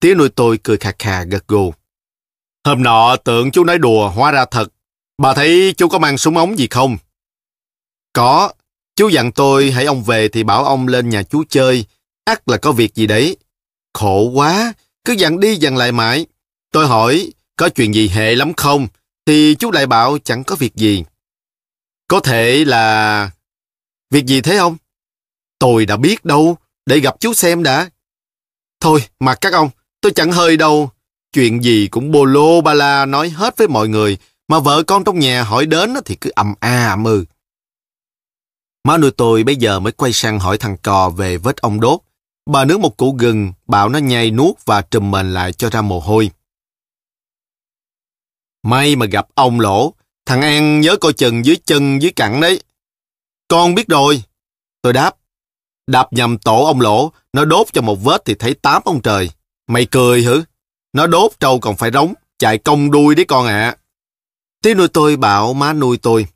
[0.00, 1.74] Tía nuôi tôi cười khà khà gật gù.
[2.64, 4.72] Hôm nọ tưởng chú nói đùa, hóa ra thật.
[5.18, 6.96] Bà thấy chú có mang súng ống gì không?
[8.12, 8.52] Có.
[8.96, 11.84] Chú dặn tôi hãy ông về thì bảo ông lên nhà chú chơi.
[12.24, 13.36] ắt là có việc gì đấy.
[13.94, 14.72] Khổ quá,
[15.04, 16.26] cứ dặn đi dặn lại mãi.
[16.72, 18.88] Tôi hỏi, có chuyện gì hệ lắm không?
[19.26, 21.04] Thì chú lại bảo chẳng có việc gì.
[22.08, 23.30] Có thể là...
[24.10, 24.76] Việc gì thế ông
[25.58, 27.90] Tôi đã biết đâu, để gặp chú xem đã.
[28.80, 30.90] Thôi, mặc các ông, tôi chẳng hơi đâu.
[31.32, 35.04] Chuyện gì cũng bô lô ba la nói hết với mọi người, mà vợ con
[35.04, 37.24] trong nhà hỏi đến thì cứ ầm a ầm ừ.
[38.84, 42.00] Má nuôi tôi bây giờ mới quay sang hỏi thằng cò về vết ông đốt.
[42.50, 45.82] Bà nướng một củ gừng, bảo nó nhai nuốt và trùm mền lại cho ra
[45.82, 46.30] mồ hôi.
[48.68, 49.94] May mà gặp ông lỗ,
[50.26, 52.60] thằng An nhớ coi chừng dưới chân dưới cẳng đấy.
[53.48, 54.22] Con biết rồi.
[54.82, 55.16] Tôi đáp.
[55.86, 59.30] Đạp nhầm tổ ông lỗ, nó đốt cho một vết thì thấy tám ông trời.
[59.68, 60.42] Mày cười hử?
[60.92, 63.60] Nó đốt trâu còn phải rống, chạy công đuôi đấy con ạ.
[63.60, 63.76] À.
[64.62, 66.26] Tí nuôi tôi bảo má nuôi tôi.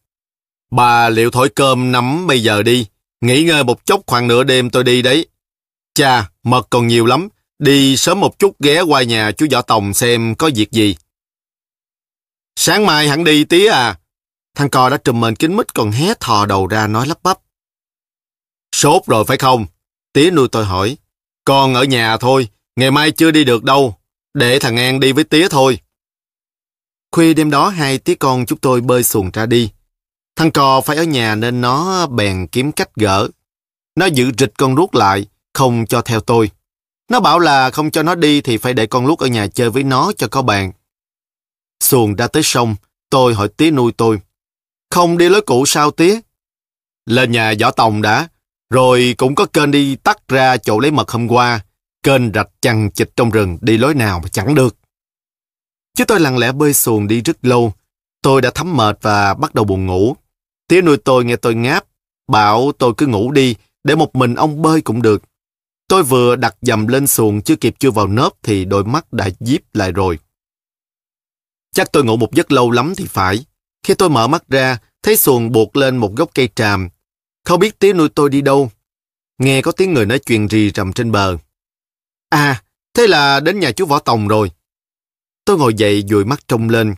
[0.70, 2.86] Bà liệu thổi cơm nắm bây giờ đi,
[3.20, 5.26] nghỉ ngơi một chút khoảng nửa đêm tôi đi đấy.
[5.94, 9.94] Cha, mật còn nhiều lắm, đi sớm một chút ghé qua nhà chú Võ Tòng
[9.94, 10.96] xem có việc gì.
[12.56, 13.98] Sáng mai hẳn đi tí à.
[14.54, 17.38] Thằng cò đã trùm mền kín mít còn hé thò đầu ra nói lắp bắp.
[18.74, 19.66] Sốt rồi phải không?
[20.12, 20.96] Tía nuôi tôi hỏi.
[21.44, 23.94] Con ở nhà thôi, ngày mai chưa đi được đâu.
[24.34, 25.78] Để thằng An đi với tía thôi.
[27.12, 29.70] Khuya đêm đó hai tí con chúng tôi bơi xuồng ra đi.
[30.36, 33.28] Thằng cò phải ở nhà nên nó bèn kiếm cách gỡ.
[33.96, 36.50] Nó giữ rịch con rút lại, không cho theo tôi.
[37.10, 39.70] Nó bảo là không cho nó đi thì phải để con rút ở nhà chơi
[39.70, 40.72] với nó cho có bạn.
[41.82, 42.74] Xuồng đã tới sông,
[43.10, 44.20] tôi hỏi tía nuôi tôi.
[44.90, 46.20] Không đi lối cũ sao tía?
[47.06, 48.28] Lên nhà võ tòng đã,
[48.70, 51.60] rồi cũng có kênh đi tắt ra chỗ lấy mật hôm qua.
[52.02, 54.76] Kênh rạch chằng chịch trong rừng đi lối nào mà chẳng được.
[55.96, 57.72] Chứ tôi lặng lẽ bơi xuồng đi rất lâu.
[58.22, 60.16] Tôi đã thấm mệt và bắt đầu buồn ngủ.
[60.68, 61.84] Tía nuôi tôi nghe tôi ngáp,
[62.28, 65.22] bảo tôi cứ ngủ đi, để một mình ông bơi cũng được.
[65.88, 69.28] Tôi vừa đặt dầm lên xuồng chưa kịp chưa vào nớp thì đôi mắt đã
[69.40, 70.18] díp lại rồi.
[71.72, 73.44] Chắc tôi ngủ một giấc lâu lắm thì phải.
[73.82, 76.88] Khi tôi mở mắt ra, thấy xuồng buộc lên một gốc cây tràm.
[77.44, 78.70] Không biết tía nuôi tôi đi đâu.
[79.38, 81.36] Nghe có tiếng người nói chuyện rì rầm trên bờ.
[82.28, 82.62] À,
[82.94, 84.50] thế là đến nhà chú Võ Tòng rồi.
[85.44, 86.94] Tôi ngồi dậy dụi mắt trông lên.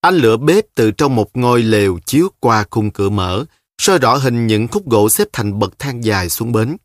[0.00, 3.44] Ánh lửa bếp từ trong một ngôi lều chiếu qua khung cửa mở,
[3.78, 6.76] soi rõ hình những khúc gỗ xếp thành bậc thang dài xuống bến.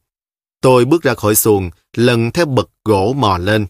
[0.62, 3.66] Tôi bước ra khỏi xuồng, lần theo bậc gỗ mò lên.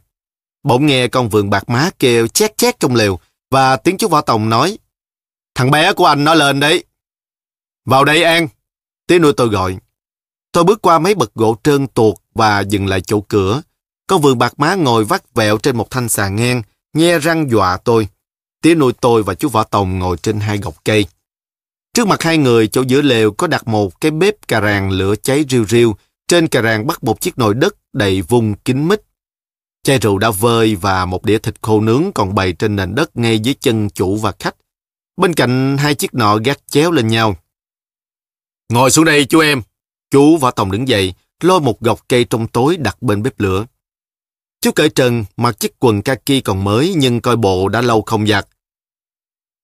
[0.63, 3.19] Bỗng nghe con vườn bạc má kêu chét chét trong lều,
[3.53, 4.77] và tiếng chú Võ Tòng nói,
[5.55, 6.83] Thằng bé của anh nó lên đấy.
[7.85, 8.47] Vào đây An.
[9.07, 9.77] Tiếng nuôi tôi gọi.
[10.51, 13.61] Tôi bước qua mấy bậc gỗ trơn tuột và dừng lại chỗ cửa.
[14.07, 16.61] Con vườn bạc má ngồi vắt vẹo trên một thanh xà ngang,
[16.93, 18.07] nhe răng dọa tôi.
[18.61, 21.05] Tiếng nuôi tôi và chú Võ Tòng ngồi trên hai gọc cây.
[21.93, 25.15] Trước mặt hai người, chỗ giữa lều có đặt một cái bếp cà ràng lửa
[25.15, 25.95] cháy riu riu.
[26.27, 29.01] Trên cà ràng bắt một chiếc nồi đất đầy vùng kín mít.
[29.83, 33.15] Chai rượu đã vơi và một đĩa thịt khô nướng còn bày trên nền đất
[33.15, 34.55] ngay dưới chân chủ và khách.
[35.17, 37.35] Bên cạnh hai chiếc nọ gác chéo lên nhau.
[38.69, 39.61] Ngồi xuống đây chú em.
[40.11, 43.65] Chú Võ Tòng đứng dậy, lôi một gọc cây trong tối đặt bên bếp lửa.
[44.61, 48.27] Chú cởi trần, mặc chiếc quần kaki còn mới nhưng coi bộ đã lâu không
[48.27, 48.47] giặt.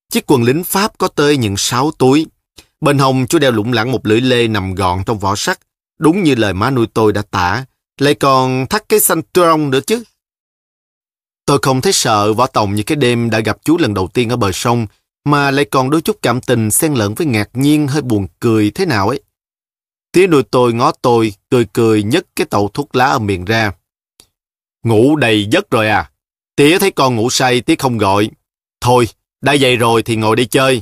[0.10, 2.28] Chiếc quần lính Pháp có tới những sáu túi.
[2.82, 5.60] Bên hông chú đeo lủng lẳng một lưỡi lê nằm gọn trong vỏ sắt,
[6.00, 7.66] đúng như lời má nuôi tôi đã tả,
[8.02, 10.04] lại còn thắt cái xanh trông nữa chứ.
[11.46, 14.30] Tôi không thấy sợ võ tòng như cái đêm đã gặp chú lần đầu tiên
[14.30, 14.88] ở bờ sông,
[15.26, 18.72] mà lại còn đôi chút cảm tình xen lẫn với ngạc nhiên hơi buồn cười
[18.72, 19.22] thế nào ấy.
[20.12, 23.72] Tía nuôi tôi ngó tôi, cười cười nhấc cái tàu thuốc lá ở miệng ra.
[24.84, 26.12] Ngủ đầy giấc rồi à?
[26.56, 28.30] Tía thấy con ngủ say, tía không gọi.
[28.82, 29.08] Thôi,
[29.42, 30.82] đã dậy rồi thì ngồi đi chơi.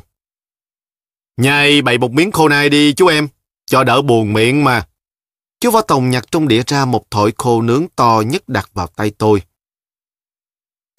[1.38, 3.28] Nhai bày một miếng khô nai đi chú em,
[3.66, 4.88] cho đỡ buồn miệng mà.
[5.60, 8.88] Chú Võ Tòng nhặt trong đĩa ra một thỏi khô nướng to nhất đặt vào
[8.88, 9.42] tay tôi.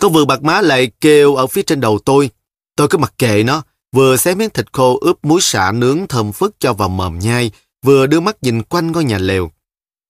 [0.00, 2.30] Con vừa bạc má lại kêu ở phía trên đầu tôi.
[2.76, 6.32] Tôi cứ mặc kệ nó, vừa xé miếng thịt khô ướp muối xả nướng thơm
[6.32, 7.50] phức cho vào mồm nhai,
[7.82, 9.50] vừa đưa mắt nhìn quanh ngôi nhà lều.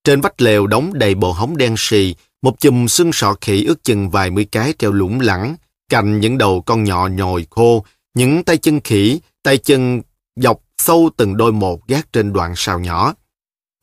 [0.05, 3.85] Trên vách lều đóng đầy bộ hóng đen xì, một chùm xương sọ khỉ ước
[3.85, 5.57] chừng vài mươi cái treo lủng lẳng,
[5.89, 7.85] cạnh những đầu con nhọ nhồi khô,
[8.15, 10.03] những tay chân khỉ, tay chân
[10.37, 13.15] dọc sâu từng đôi một gác trên đoạn sào nhỏ.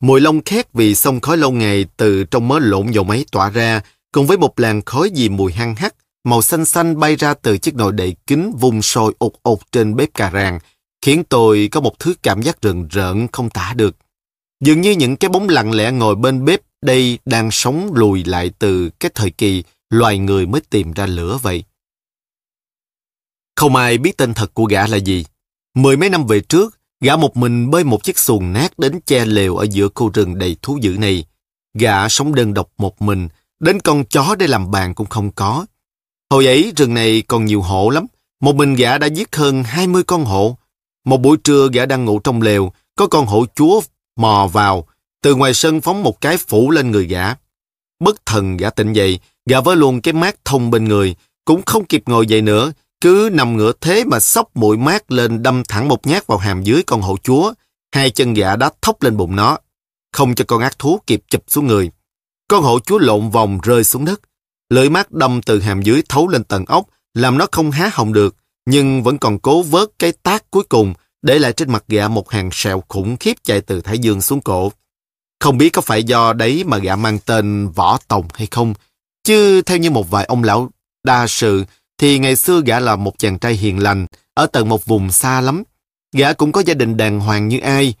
[0.00, 3.50] Mùi lông khét vì xông khói lâu ngày từ trong mớ lộn dầu máy tỏa
[3.50, 3.82] ra,
[4.12, 7.58] cùng với một làn khói gì mùi hăng hắc, màu xanh xanh bay ra từ
[7.58, 10.58] chiếc nồi đậy kính vùng sôi ột ột trên bếp cà ràng,
[11.02, 13.96] khiến tôi có một thứ cảm giác rợn rợn không tả được.
[14.60, 18.50] Dường như những cái bóng lặng lẽ ngồi bên bếp đây đang sống lùi lại
[18.58, 21.64] từ cái thời kỳ loài người mới tìm ra lửa vậy.
[23.56, 25.24] Không ai biết tên thật của gã là gì.
[25.74, 29.24] Mười mấy năm về trước, gã một mình bơi một chiếc xuồng nát đến che
[29.24, 31.24] lều ở giữa khu rừng đầy thú dữ này.
[31.78, 33.28] Gã sống đơn độc một mình,
[33.60, 35.66] đến con chó để làm bàn cũng không có.
[36.30, 38.06] Hồi ấy rừng này còn nhiều hổ lắm.
[38.40, 40.56] Một mình gã đã giết hơn 20 con hổ.
[41.04, 43.80] Một buổi trưa gã đang ngủ trong lều, có con hổ chúa
[44.16, 44.86] mò vào,
[45.22, 47.34] từ ngoài sân phóng một cái phủ lên người gã.
[48.00, 51.84] Bất thần gã tỉnh dậy, gã với luôn cái mát thông bên người, cũng không
[51.84, 52.72] kịp ngồi dậy nữa,
[53.06, 56.62] cứ nằm ngửa thế mà sóc mũi mát lên đâm thẳng một nhát vào hàm
[56.62, 57.52] dưới con hổ chúa.
[57.94, 59.58] Hai chân gã đã thốc lên bụng nó,
[60.12, 61.90] không cho con ác thú kịp chụp xuống người.
[62.48, 64.20] Con hổ chúa lộn vòng rơi xuống đất.
[64.70, 68.12] Lưỡi mát đâm từ hàm dưới thấu lên tận ốc, làm nó không há họng
[68.12, 72.08] được, nhưng vẫn còn cố vớt cái tác cuối cùng, để lại trên mặt gã
[72.08, 74.72] một hàng sẹo khủng khiếp chạy từ thái dương xuống cổ.
[75.40, 78.74] Không biết có phải do đấy mà gã mang tên Võ Tòng hay không,
[79.24, 80.70] chứ theo như một vài ông lão
[81.04, 81.64] đa sự,
[81.98, 85.40] thì ngày xưa gã là một chàng trai hiền lành, ở tận một vùng xa
[85.40, 85.62] lắm.
[86.16, 87.94] Gã cũng có gia đình đàng hoàng như ai.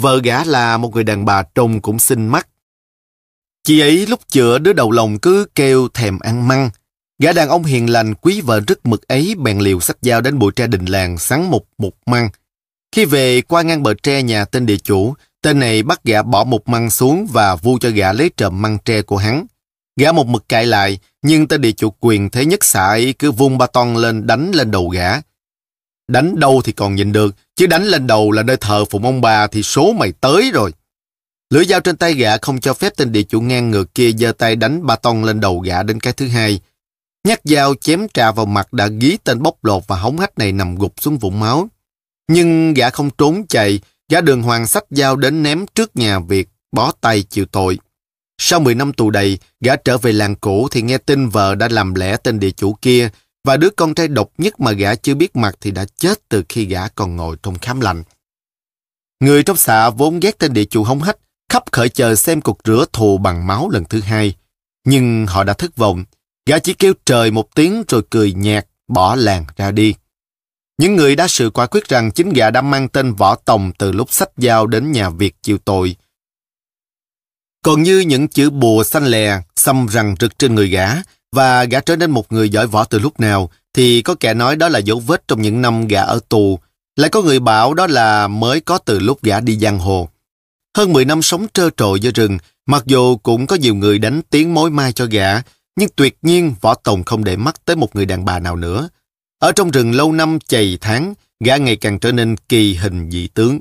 [0.00, 2.48] Vợ gã là một người đàn bà trông cũng xinh mắt.
[3.64, 6.70] Chị ấy lúc chữa đứa đầu lòng cứ kêu thèm ăn măng.
[7.18, 10.38] Gã đàn ông hiền lành quý vợ rất mực ấy bèn liều sách dao đến
[10.38, 12.30] bụi tre đình làng sắn một một măng.
[12.92, 16.44] Khi về qua ngang bờ tre nhà tên địa chủ, tên này bắt gã bỏ
[16.44, 19.46] một măng xuống và vu cho gã lấy trộm măng tre của hắn.
[19.96, 23.32] Gã một mực cãi lại, nhưng tên địa chủ quyền thế nhất xã ấy cứ
[23.32, 25.20] vung ba ton lên đánh lên đầu gã.
[26.08, 29.20] Đánh đâu thì còn nhìn được, chứ đánh lên đầu là nơi thờ phụng ông
[29.20, 30.72] bà thì số mày tới rồi.
[31.50, 34.32] Lưỡi dao trên tay gã không cho phép tên địa chủ ngang ngược kia giơ
[34.32, 36.60] tay đánh ba ton lên đầu gã đến cái thứ hai.
[37.24, 40.52] Nhát dao chém trà vào mặt đã ghi tên bóc lột và hống hách này
[40.52, 41.68] nằm gục xuống vũng máu.
[42.28, 46.48] Nhưng gã không trốn chạy, gã đường hoàng sách dao đến ném trước nhà Việt,
[46.72, 47.78] bó tay chịu tội.
[48.44, 51.68] Sau 10 năm tù đầy, gã trở về làng cũ thì nghe tin vợ đã
[51.68, 53.08] làm lẽ tên địa chủ kia
[53.44, 56.42] và đứa con trai độc nhất mà gã chưa biết mặt thì đã chết từ
[56.48, 58.02] khi gã còn ngồi trong khám lạnh.
[59.20, 61.16] Người trong xã vốn ghét tên địa chủ hống hách,
[61.48, 64.34] khắp khởi chờ xem cuộc rửa thù bằng máu lần thứ hai.
[64.86, 66.04] Nhưng họ đã thất vọng.
[66.46, 69.94] Gã chỉ kêu trời một tiếng rồi cười nhạt, bỏ làng ra đi.
[70.78, 73.92] Những người đã sự quả quyết rằng chính gã đã mang tên Võ Tòng từ
[73.92, 75.96] lúc sách giao đến nhà Việt chịu tội.
[77.62, 80.88] Còn như những chữ bùa xanh lè, xăm răng rực trên người gã,
[81.32, 84.56] và gã trở nên một người giỏi võ từ lúc nào, thì có kẻ nói
[84.56, 86.58] đó là dấu vết trong những năm gã ở tù.
[86.96, 90.08] Lại có người bảo đó là mới có từ lúc gã đi giang hồ.
[90.76, 94.20] Hơn 10 năm sống trơ trội giữa rừng, mặc dù cũng có nhiều người đánh
[94.30, 95.40] tiếng mối mai cho gã,
[95.76, 98.88] nhưng tuyệt nhiên Võ Tòng không để mắt tới một người đàn bà nào nữa.
[99.38, 103.28] Ở trong rừng lâu năm chày tháng, gã ngày càng trở nên kỳ hình dị
[103.28, 103.60] tướng.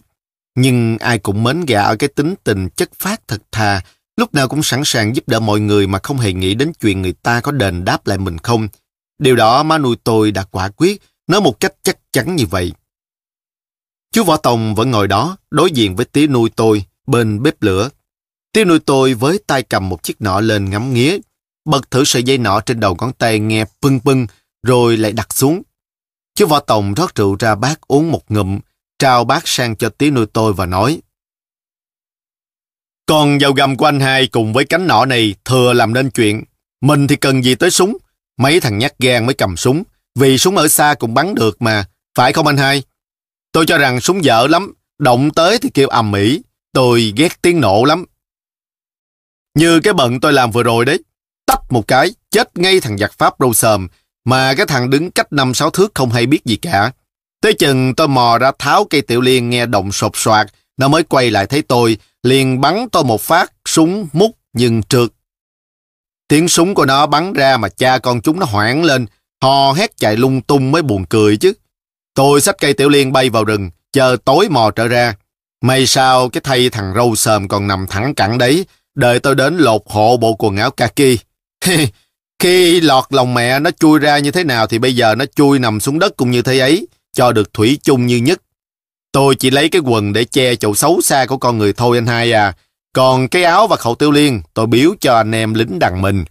[0.56, 3.82] Nhưng ai cũng mến gã ở cái tính tình chất phát thật thà,
[4.18, 7.02] lúc nào cũng sẵn sàng giúp đỡ mọi người mà không hề nghĩ đến chuyện
[7.02, 8.68] người ta có đền đáp lại mình không.
[9.20, 12.74] Điều đó má nuôi tôi đã quả quyết, nói một cách chắc chắn như vậy.
[14.12, 17.90] Chú Võ Tòng vẫn ngồi đó, đối diện với tía nuôi tôi, bên bếp lửa.
[18.54, 21.18] Tía nuôi tôi với tay cầm một chiếc nọ lên ngắm nghía,
[21.66, 24.28] bật thử sợi dây nọ trên đầu ngón tay nghe pưng pưng,
[24.64, 25.62] rồi lại đặt xuống.
[26.36, 28.60] Chú Võ Tòng rót rượu ra bát uống một ngụm,
[29.02, 31.02] trao bát sang cho tí nuôi tôi và nói
[33.06, 36.44] Con dao găm của anh hai cùng với cánh nọ này thừa làm nên chuyện.
[36.82, 37.98] Mình thì cần gì tới súng,
[38.38, 39.84] mấy thằng nhát gan mới cầm súng,
[40.16, 41.86] vì súng ở xa cũng bắn được mà,
[42.16, 42.84] phải không anh hai?
[43.52, 46.42] Tôi cho rằng súng dở lắm, động tới thì kêu ầm ĩ,
[46.74, 48.06] tôi ghét tiếng nổ lắm.
[49.56, 51.00] Như cái bận tôi làm vừa rồi đấy,
[51.46, 53.88] tách một cái, chết ngay thằng giặc Pháp râu sờm,
[54.26, 56.92] mà cái thằng đứng cách năm sáu thước không hay biết gì cả.
[57.42, 61.04] Tới chừng tôi mò ra tháo cây tiểu liên nghe động sột soạt, nó mới
[61.04, 65.10] quay lại thấy tôi, liền bắn tôi một phát, súng mút nhưng trượt.
[66.28, 69.06] Tiếng súng của nó bắn ra mà cha con chúng nó hoảng lên,
[69.42, 71.54] hò hét chạy lung tung mới buồn cười chứ.
[72.14, 75.16] Tôi xách cây tiểu liên bay vào rừng, chờ tối mò trở ra.
[75.62, 79.58] May sao cái thay thằng râu sờm còn nằm thẳng cẳng đấy, đợi tôi đến
[79.58, 81.18] lột hộ bộ quần áo kaki.
[82.40, 85.60] Khi lọt lòng mẹ nó chui ra như thế nào thì bây giờ nó chui
[85.60, 88.42] nằm xuống đất cũng như thế ấy, cho được thủy chung như nhất.
[89.12, 92.08] Tôi chỉ lấy cái quần để che chỗ xấu xa của con người thôi anh
[92.08, 92.54] hai à.
[92.94, 96.26] Còn cái áo và khẩu tiêu liên tôi biếu cho anh em lính đằng mình.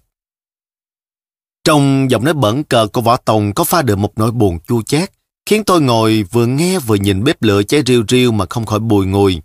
[1.64, 4.82] Trong giọng nói bẩn cờ của Võ Tòng có pha được một nỗi buồn chua
[4.82, 5.10] chát,
[5.46, 8.78] khiến tôi ngồi vừa nghe vừa nhìn bếp lửa cháy riêu riêu mà không khỏi
[8.78, 9.40] bùi ngùi.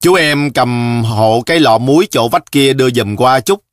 [0.00, 3.64] Chú em cầm hộ cái lọ muối chỗ vách kia đưa dùm qua chút.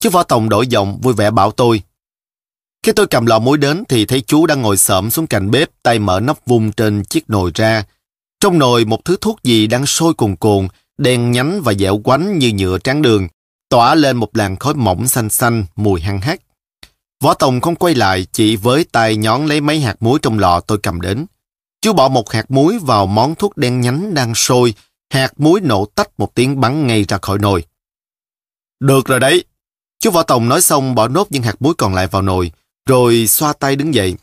[0.00, 1.82] Chú Võ Tòng đổi giọng vui vẻ bảo tôi.
[2.82, 5.70] Khi tôi cầm lọ muối đến thì thấy chú đang ngồi sợm xuống cạnh bếp,
[5.82, 7.84] tay mở nắp vung trên chiếc nồi ra.
[8.40, 12.38] Trong nồi một thứ thuốc gì đang sôi cuồn cuộn, đen nhánh và dẻo quánh
[12.38, 13.28] như nhựa tráng đường,
[13.68, 16.40] tỏa lên một làn khói mỏng xanh xanh, mùi hăng hắc.
[17.22, 20.60] Võ Tòng không quay lại, chỉ với tay nhón lấy mấy hạt muối trong lọ
[20.60, 21.26] tôi cầm đến.
[21.80, 24.74] Chú bỏ một hạt muối vào món thuốc đen nhánh đang sôi,
[25.12, 27.64] hạt muối nổ tách một tiếng bắn ngay ra khỏi nồi.
[28.80, 29.44] Được rồi đấy.
[30.00, 32.52] Chú Võ Tòng nói xong bỏ nốt những hạt muối còn lại vào nồi,
[32.86, 34.14] rồi xoa tay đứng dậy.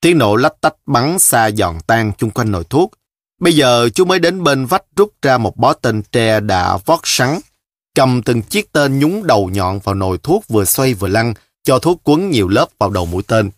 [0.00, 2.92] Tiếng nổ lách tách bắn xa giòn tan chung quanh nồi thuốc.
[3.40, 7.00] Bây giờ chú mới đến bên vách rút ra một bó tên tre đã vót
[7.02, 7.38] sắn,
[7.94, 11.78] cầm từng chiếc tên nhúng đầu nhọn vào nồi thuốc vừa xoay vừa lăn, cho
[11.78, 13.50] thuốc quấn nhiều lớp vào đầu mũi tên.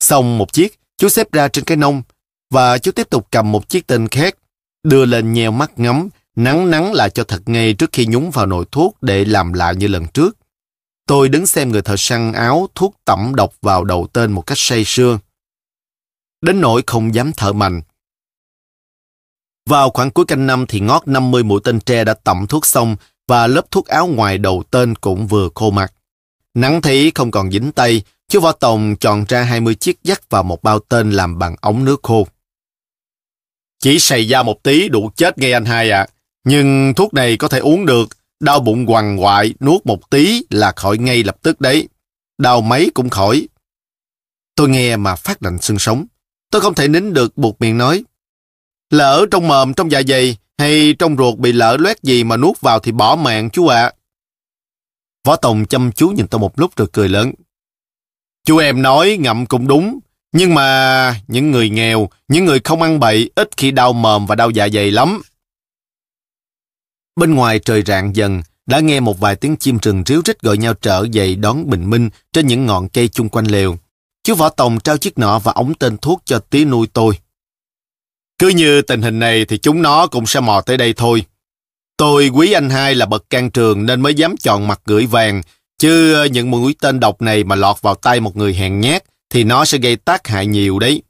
[0.00, 2.02] Xong một chiếc, chú xếp ra trên cái nông,
[2.50, 4.36] và chú tiếp tục cầm một chiếc tên khác,
[4.82, 8.46] đưa lên nheo mắt ngắm, nắng nắng lại cho thật ngay trước khi nhúng vào
[8.46, 10.36] nồi thuốc để làm lại như lần trước.
[11.06, 14.58] Tôi đứng xem người thợ săn áo thuốc tẩm độc vào đầu tên một cách
[14.58, 15.18] say sưa.
[16.40, 17.82] Đến nỗi không dám thở mạnh.
[19.66, 22.96] Vào khoảng cuối canh năm thì ngót 50 mũi tên tre đã tẩm thuốc xong
[23.28, 25.92] và lớp thuốc áo ngoài đầu tên cũng vừa khô mặt.
[26.54, 30.42] Nắng thấy không còn dính tay, chú Võ Tòng chọn ra 20 chiếc dắt vào
[30.42, 32.26] một bao tên làm bằng ống nước khô.
[33.78, 36.06] Chỉ xầy da một tí đủ chết ngay anh hai ạ.
[36.44, 38.08] Nhưng thuốc này có thể uống được,
[38.40, 41.88] đau bụng quằn quại, nuốt một tí là khỏi ngay lập tức đấy.
[42.38, 43.48] Đau mấy cũng khỏi.
[44.54, 46.06] Tôi nghe mà phát lạnh xương sống.
[46.50, 48.04] Tôi không thể nín được buộc miệng nói.
[48.90, 52.60] Lỡ trong mồm, trong dạ dày hay trong ruột bị lỡ loét gì mà nuốt
[52.60, 53.92] vào thì bỏ mạng chú ạ.
[55.24, 57.32] Võ Tòng chăm chú nhìn tôi một lúc rồi cười lớn.
[58.44, 59.98] Chú em nói ngậm cũng đúng,
[60.32, 64.34] nhưng mà những người nghèo, những người không ăn bậy ít khi đau mồm và
[64.34, 65.22] đau dạ dày lắm.
[67.16, 70.58] Bên ngoài trời rạng dần, đã nghe một vài tiếng chim rừng ríu rít gọi
[70.58, 73.78] nhau trở dậy đón bình minh trên những ngọn cây chung quanh lều.
[74.24, 77.18] Chú Võ Tòng trao chiếc nọ và ống tên thuốc cho tí nuôi tôi.
[78.38, 81.24] Cứ như tình hình này thì chúng nó cũng sẽ mò tới đây thôi.
[81.96, 85.42] Tôi quý anh hai là bậc can trường nên mới dám chọn mặt gửi vàng,
[85.78, 89.44] chứ những mũi tên độc này mà lọt vào tay một người hèn nhát thì
[89.44, 91.02] nó sẽ gây tác hại nhiều đấy.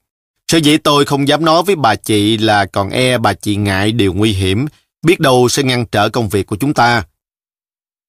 [0.49, 3.93] Sở dĩ tôi không dám nói với bà chị là còn e bà chị ngại
[3.93, 4.67] điều nguy hiểm,
[5.07, 7.05] biết đâu sẽ ngăn trở công việc của chúng ta.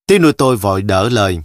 [0.07, 1.39] Tiếng nuôi tôi vội đỡ lời.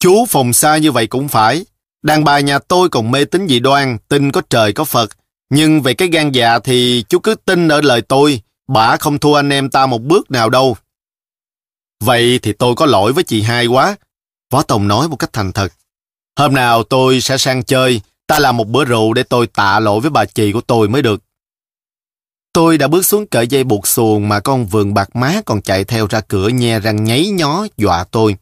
[0.00, 1.64] Chú phòng xa như vậy cũng phải.
[2.02, 5.10] Đàn bà nhà tôi còn mê tín dị đoan, tin có trời có Phật.
[5.50, 9.34] Nhưng về cái gan dạ thì chú cứ tin ở lời tôi, bả không thua
[9.34, 10.76] anh em ta một bước nào đâu.
[12.00, 13.96] Vậy thì tôi có lỗi với chị hai quá.
[14.50, 15.72] Võ Tòng nói một cách thành thật.
[16.38, 20.00] Hôm nào tôi sẽ sang chơi, ta làm một bữa rượu để tôi tạ lỗi
[20.00, 21.22] với bà chị của tôi mới được.
[22.52, 25.84] Tôi đã bước xuống cởi dây buộc xuồng mà con vườn bạc má còn chạy
[25.84, 28.36] theo ra cửa nhe răng nháy nhó dọa tôi.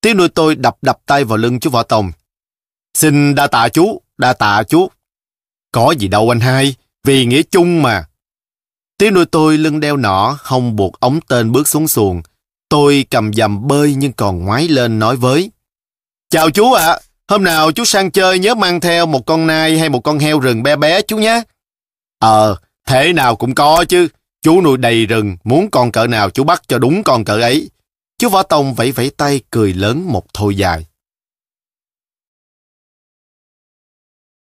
[0.00, 2.12] Tiếng nuôi tôi đập đập tay vào lưng chú Võ Tòng.
[2.94, 4.88] Xin đa tạ chú, đa tạ chú.
[5.72, 8.04] Có gì đâu anh hai, vì nghĩa chung mà.
[8.98, 12.22] Tiếng nuôi tôi lưng đeo nỏ, hông buộc ống tên bước xuống xuồng.
[12.68, 15.50] Tôi cầm dầm bơi nhưng còn ngoái lên nói với.
[16.30, 19.88] Chào chú ạ, hôm nào chú sang chơi nhớ mang theo một con nai hay
[19.88, 21.42] một con heo rừng bé bé chú nhé.
[22.18, 24.08] Ờ, thế nào cũng có chứ.
[24.42, 27.70] Chú nuôi đầy rừng, muốn con cỡ nào chú bắt cho đúng con cỡ ấy.
[28.18, 30.86] Chú Võ Tông vẫy vẫy tay cười lớn một thôi dài.